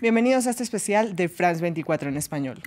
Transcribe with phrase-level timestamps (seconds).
[0.00, 2.62] Bienvenidos a este especial de France 24 en español.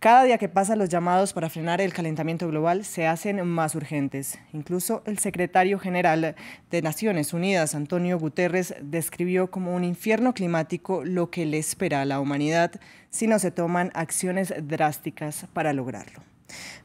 [0.00, 4.40] Cada día que pasa los llamados para frenar el calentamiento global se hacen más urgentes.
[4.52, 6.34] Incluso el secretario general
[6.72, 12.04] de Naciones Unidas, Antonio Guterres, describió como un infierno climático lo que le espera a
[12.04, 12.72] la humanidad
[13.08, 16.24] si no se toman acciones drásticas para lograrlo.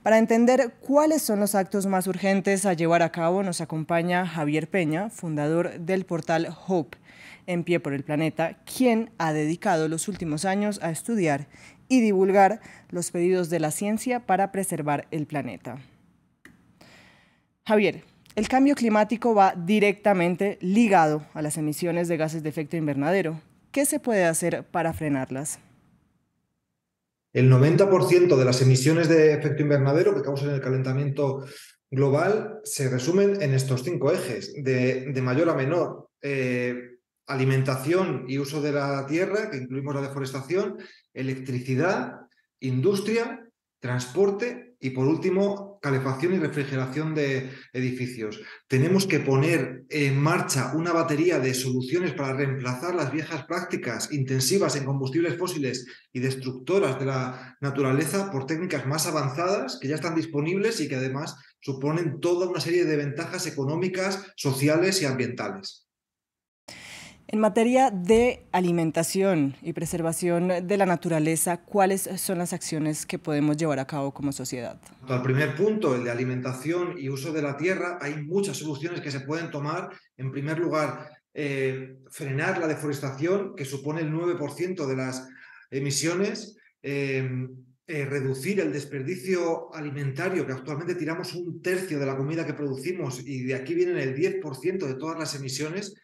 [0.04, 4.70] Para entender cuáles son los actos más urgentes a llevar a cabo, nos acompaña Javier
[4.70, 7.00] Peña, fundador del portal Hope
[7.48, 11.48] en pie por el planeta, quien ha dedicado los últimos años a estudiar
[11.88, 15.78] y divulgar los pedidos de la ciencia para preservar el planeta.
[17.66, 18.04] Javier,
[18.36, 23.40] el cambio climático va directamente ligado a las emisiones de gases de efecto invernadero.
[23.72, 25.60] ¿Qué se puede hacer para frenarlas?
[27.32, 31.46] El 90% de las emisiones de efecto invernadero que causan el calentamiento
[31.90, 36.10] global se resumen en estos cinco ejes, de, mayor a menor.
[36.22, 36.76] Eh,
[37.28, 40.78] alimentación y uso de la tierra, que incluimos la deforestación,
[41.14, 42.22] electricidad,
[42.60, 43.44] industria,
[43.80, 48.42] transporte y por último calefacción y refrigeración de edificios.
[48.68, 54.76] Tenemos que poner en marcha una batería de soluciones para reemplazar las viejas prácticas intensivas
[54.76, 60.16] en combustibles fósiles y destructoras de la naturaleza por técnicas más avanzadas que ya están
[60.16, 65.83] disponibles y que además suponen toda una serie de ventajas económicas, sociales y ambientales.
[67.34, 73.58] En materia de alimentación y preservación de la naturaleza, ¿cuáles son las acciones que podemos
[73.58, 74.80] llevar a cabo como sociedad?
[75.08, 79.10] Al primer punto, el de alimentación y uso de la tierra, hay muchas soluciones que
[79.10, 79.90] se pueden tomar.
[80.16, 85.28] En primer lugar, eh, frenar la deforestación, que supone el 9% de las
[85.72, 86.56] emisiones.
[86.84, 87.50] Em,
[87.88, 93.26] eh, reducir el desperdicio alimentario, que actualmente tiramos un tercio de la comida que producimos
[93.26, 95.96] y de aquí vienen el 10% de todas las emisiones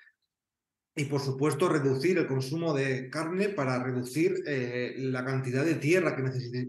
[0.95, 6.15] y por supuesto reducir el consumo de carne para reducir eh, la cantidad de tierra
[6.15, 6.23] que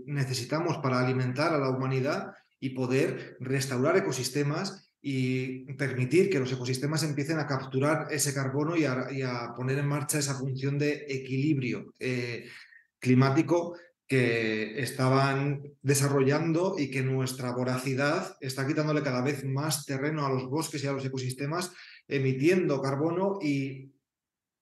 [0.06, 7.02] necesitamos para alimentar a la humanidad y poder restaurar ecosistemas y permitir que los ecosistemas
[7.02, 12.46] empiecen a capturar ese carbono y a, poner en marcha esa función de equilibrio eh,
[12.98, 13.76] climático
[14.06, 20.50] que estaban desarrollando y que nuestra voracidad está quitándole cada vez más terreno a los
[20.50, 21.72] bosques y a los ecosistemas,
[22.08, 23.92] emitiendo carbono y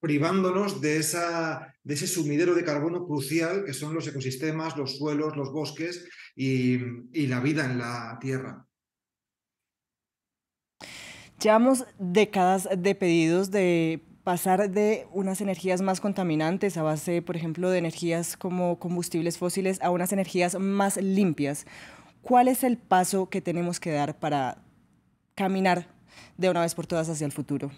[0.00, 5.36] privándonos de, esa, de ese sumidero de carbono crucial que son los ecosistemas, los suelos,
[5.36, 8.66] los bosques y, la vida en la Tierra.
[11.42, 17.70] Llevamos décadas de pedidos de pasar de unas energías más contaminantes a base, por ejemplo,
[17.70, 21.64] de energías como combustibles fósiles a unas energías más limpias.
[22.22, 24.62] ¿Cuál es el paso que tenemos que dar para
[25.34, 25.88] caminar
[26.36, 27.70] de una vez por todas hacia el futuro?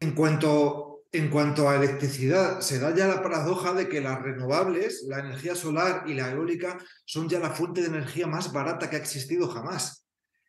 [0.00, 5.04] En cuanto en cuanto a electricidad, se da ya la paradoja de que las renovables,
[5.08, 8.96] la energía solar y la eólica, son ya la fuente de energía más barata que
[8.96, 10.07] ha existido jamás.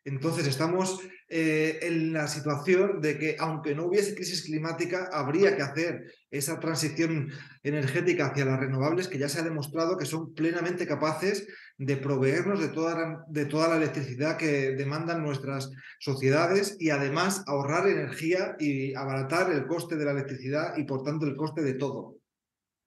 [0.09, 5.61] Entonces estamos eh, en la situación de que aunque no hubiese crisis climática, habría que
[5.61, 7.31] hacer esa transición
[7.61, 12.59] energética hacia las renovables que ya se ha demostrado que son plenamente capaces de proveernos
[12.59, 15.69] de toda, de toda la electricidad que demandan nuestras
[15.99, 21.27] sociedades y además ahorrar energía y abaratar el coste de la electricidad y por tanto
[21.27, 22.15] el coste de todo.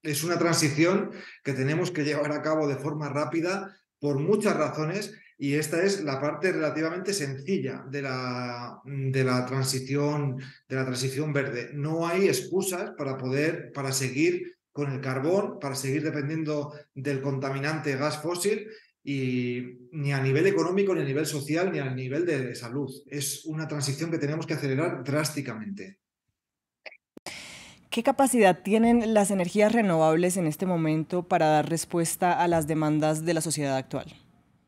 [0.03, 1.13] Es una transición
[1.45, 6.05] que tenemos que llevar a cabo de forma rápida por muchas razones y esta es
[6.05, 10.37] la parte relativamente sencilla de la, de la, transición,
[10.69, 11.71] de la transición verde.
[11.75, 17.97] No hay excusas para poder, para seguir con el carbón para seguir dependiendo del contaminante
[17.97, 18.69] gas fósil
[19.03, 22.89] y ni a nivel económico, ni a nivel social, ni a nivel de salud.
[23.09, 25.99] Es una transición que tenemos que acelerar drásticamente.
[27.91, 33.25] ¿Qué capacidad tienen las energías renovables en este momento para dar respuesta a las demandas
[33.25, 34.22] de la sociedad actual?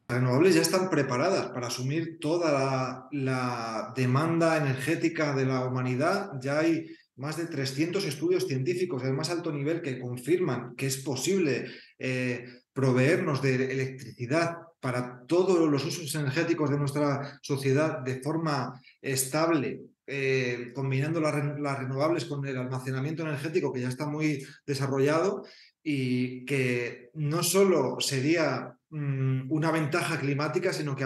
[0.06, 6.32] Renovables ya están preparadas para asumir toda la, demanda energética de la humanidad.
[6.41, 6.87] Ya hay
[7.17, 11.67] más de 300 estudios científicos de más alto nivel que confirman que es posible
[11.99, 19.81] eh, proveernos de electricidad para todos los usos energéticos de nuestra sociedad de forma estable,
[20.06, 25.44] eh, combinando las, renovables con el almacenamiento energético que ya está muy desarrollado
[25.82, 31.05] y que no solo sería una ventaja climática, sino que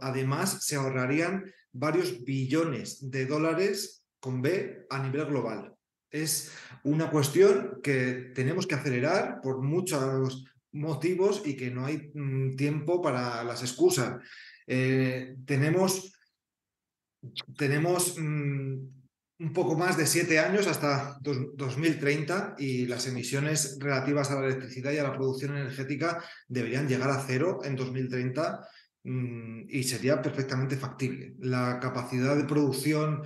[0.00, 5.74] además se ahorrarían varios billones de dólares con B a nivel global.
[6.10, 6.52] Es
[6.84, 13.02] una cuestión que tenemos que acelerar por muchos motivos y que no hay mm, tiempo
[13.02, 14.22] para las excusas.
[14.66, 16.12] Eh, tenemos
[17.56, 18.76] tenemos mm,
[19.38, 24.92] un poco más de siete años hasta 2030 y las emisiones relativas a la electricidad
[24.92, 28.66] y a la producción energética deberían llegar a cero en 2030
[29.04, 31.34] mm, y sería perfectamente factible.
[31.40, 33.22] La capacidad de producción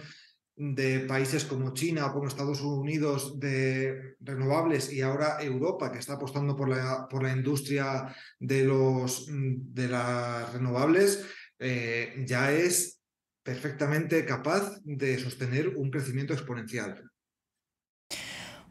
[0.57, 6.15] de países como China o como Estados Unidos de renovables y ahora Europa que está
[6.15, 11.25] apostando por la, por la industria de, los, de las renovables
[11.59, 13.00] eh, ya es
[13.43, 17.11] perfectamente capaz de sostener un crecimiento exponencial.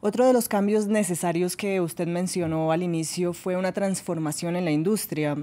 [0.02, 4.72] Otro de los cambios necesarios que usted mencionó al inicio fue una transformación en la
[4.72, 5.36] industria.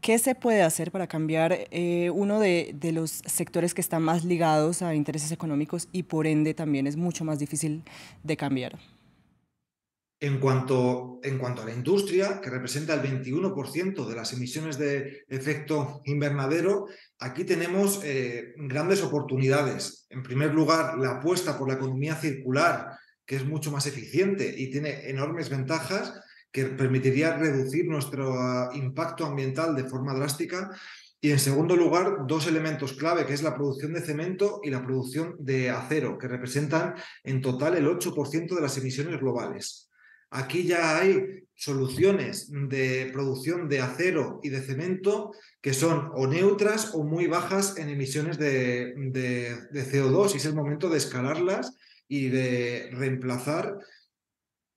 [0.00, 4.24] ¿Qué se puede hacer para cambiar eh, uno de, de, los sectores que están más
[4.24, 7.82] ligados a intereses económicos y por ende también es mucho más difícil
[8.22, 8.78] de cambiar?
[10.18, 15.24] En cuanto, en cuanto a la industria, que representa el 21% de las emisiones de
[15.28, 16.86] efecto invernadero,
[17.18, 20.06] aquí tenemos eh, grandes oportunidades.
[20.08, 22.96] En primer lugar, la apuesta por la economía circular,
[23.26, 26.14] que es mucho más eficiente y tiene enormes ventajas
[26.50, 30.70] que permitiría reducir nuestro ah, impacto ambiental de forma drástica.
[31.20, 34.82] Y en segundo lugar, dos elementos clave, que es la producción de cemento y la
[34.82, 39.85] producción de acero, que representan en total el 8% de las emisiones globales.
[40.36, 46.94] Aquí ya hay soluciones de producción de acero y de cemento que son o neutras
[46.94, 48.94] o muy bajas en emisiones de,
[49.72, 51.74] CO2 y es el momento de escalarlas
[52.06, 53.78] y de reemplazar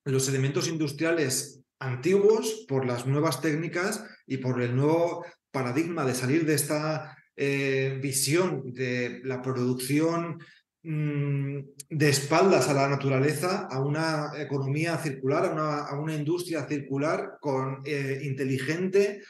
[0.06, 6.46] los elementos industriales antiguos por las nuevas técnicas y por el nuevo paradigma de salir
[6.46, 10.40] de esta eh, visión de la producción
[10.82, 17.38] de espaldas a la naturaleza, a una economía circular, a una, a una industria circular
[17.42, 19.22] con, eh, inteligente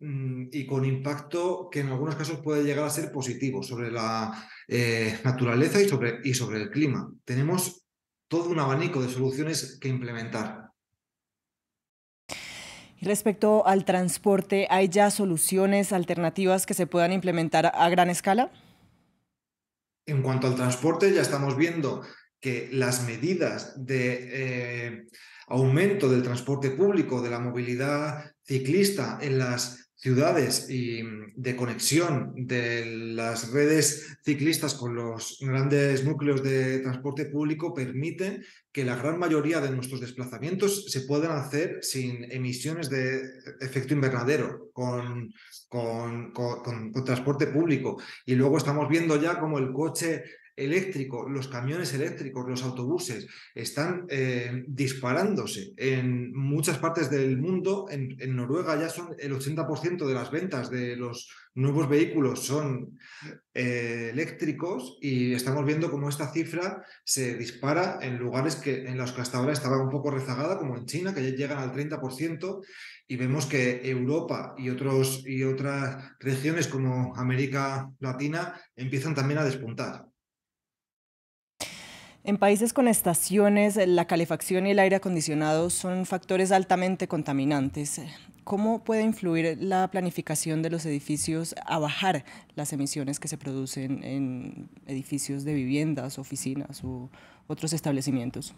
[0.00, 4.48] mm, y con impacto que en algunos casos puede llegar a ser positivo sobre la
[4.66, 7.08] eh, naturaleza y sobre, y sobre el clima.
[7.24, 7.86] Tenemos
[8.28, 10.66] todo un abanico de soluciones que implementar.
[13.00, 18.50] Respecto al transporte, ¿hay ya soluciones alternativas que se puedan implementar a gran escala?
[20.06, 22.02] En cuanto al transporte, ya estamos viendo
[22.40, 25.06] que las medidas de eh,
[25.48, 31.02] aumento del transporte público, de la movilidad ciclista en las ciudades y
[31.34, 32.84] de conexión de
[33.14, 39.60] las redes ciclistas con los grandes núcleos de transporte público permiten que la gran mayoría
[39.60, 43.22] de nuestros desplazamientos se puedan hacer sin emisiones de
[43.60, 45.32] efecto invernadero, con,
[45.68, 48.00] con, con, con transporte público.
[48.26, 50.24] Y luego estamos viendo ya como el coche
[50.56, 57.86] eléctrico, los camiones eléctricos, los autobuses están eh, disparándose en muchas partes del mundo.
[57.90, 62.98] En, Noruega ya son el 80% de las ventas de los nuevos vehículos son
[63.54, 69.12] eh, eléctricos y estamos viendo cómo esta cifra se dispara en lugares que, en los
[69.12, 72.62] que hasta ahora estaba un poco rezagada, como en China, que ya llegan al 30%.
[73.08, 79.44] Y vemos que Europa y, otros, y otras regiones como América Latina empiezan también a
[79.44, 80.06] despuntar.
[82.26, 88.00] En países con estaciones, la calefacción y el aire acondicionado son factores altamente contaminantes.
[88.42, 92.24] ¿Cómo puede influir la planificación de los edificios a bajar
[92.56, 97.08] las emisiones que se producen en edificios de viviendas, oficinas u
[97.46, 98.56] otros establecimientos?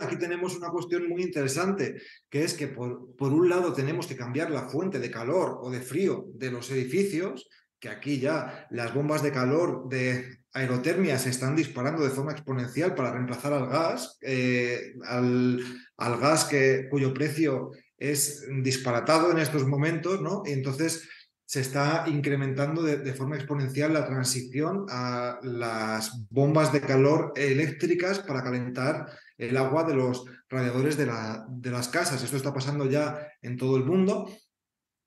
[0.00, 1.96] Aquí tenemos una cuestión muy interesante,
[2.28, 5.70] que es que por, por un lado tenemos que cambiar la fuente de calor o
[5.70, 7.48] de frío de los edificios,
[7.80, 12.94] que aquí ya las bombas de calor de aerotermia se están disparando de forma exponencial
[12.94, 15.62] para reemplazar al gas, eh, al,
[15.96, 20.42] gas que, cuyo precio es disparatado en estos momentos, ¿no?
[20.46, 21.08] Y entonces
[21.44, 28.42] se está incrementando de, forma exponencial la transición a las bombas de calor eléctricas para
[28.42, 29.06] calentar
[29.38, 32.22] el agua de los radiadores de, la, de las casas.
[32.22, 34.28] Esto está pasando ya en todo el mundo.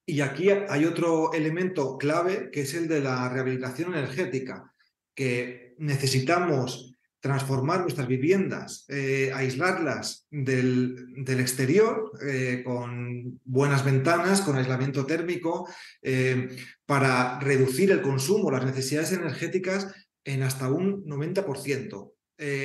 [0.06, 4.74] Y aquí hay otro elemento clave que es el de la rehabilitación energética
[5.16, 6.92] que necesitamos
[7.22, 15.70] transformar nuestras viviendas, eh, aislarlas del, exterior eh, con buenas ventanas, con aislamiento térmico,
[16.02, 16.50] eh,
[16.86, 19.94] para reducir el consumo, las necesidades energéticas
[20.24, 22.12] en hasta un 90%.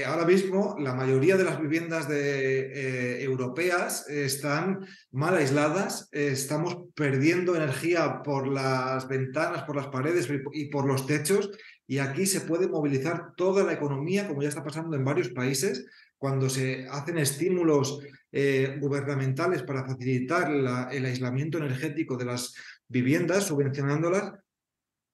[0.07, 8.23] Ahora mismo la mayoría de las viviendas de, europeas están mal aisladas, estamos perdiendo energía
[8.23, 11.51] por las ventanas, por las paredes y por los techos
[11.87, 15.87] y aquí se puede movilizar toda la economía, como ya está pasando en varios países,
[16.19, 18.01] cuando se hacen estímulos
[18.33, 20.51] eh, gubernamentales para facilitar
[20.93, 22.55] el aislamiento energético de las
[22.89, 24.33] viviendas, subvencionándolas,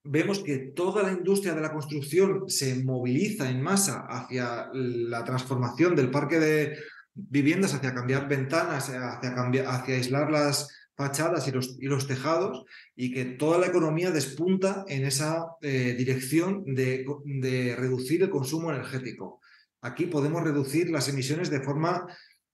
[0.03, 5.95] vemos que toda la industria de la construcción se moviliza en masa hacia la transformación
[5.95, 6.77] del parque de
[7.13, 12.65] viviendas, hacia cambiar ventanas, hacia, cambiar, hacia aislar las fachadas y los, y los, tejados,
[12.95, 18.71] y que toda la economía despunta en esa eh, dirección de, de, reducir el consumo
[18.71, 19.39] energético.
[19.81, 22.05] Aquí podemos reducir las emisiones de forma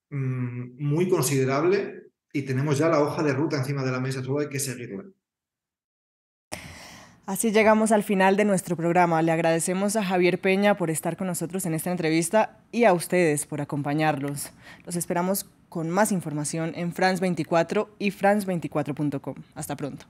[0.08, 2.00] mmm, muy considerable
[2.32, 5.04] y tenemos ya la hoja de ruta encima de la mesa, solo hay que seguirla.
[7.30, 9.22] Así llegamos al final de nuestro programa.
[9.22, 13.46] Le agradecemos a Javier Peña por estar con nosotros en esta entrevista y a ustedes
[13.46, 14.50] por acompañarlos.
[14.84, 19.36] Los esperamos con más información en France24 y france24.com.
[19.54, 20.06] Hasta pronto.